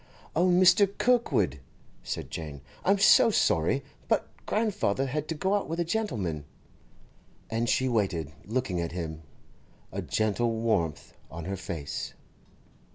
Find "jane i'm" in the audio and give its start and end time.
2.31-2.97